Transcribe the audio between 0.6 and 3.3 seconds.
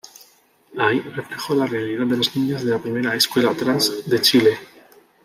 Ahí reflejó la realidad de las niñas de la primera